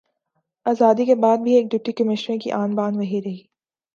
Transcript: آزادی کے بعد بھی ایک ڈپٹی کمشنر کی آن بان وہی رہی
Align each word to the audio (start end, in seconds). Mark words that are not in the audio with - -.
آزادی 0.65 1.05
کے 1.05 1.15
بعد 1.15 1.37
بھی 1.37 1.53
ایک 1.55 1.65
ڈپٹی 1.71 1.91
کمشنر 1.93 2.37
کی 2.43 2.51
آن 2.53 2.75
بان 2.75 2.97
وہی 2.97 3.21
رہی 3.21 3.37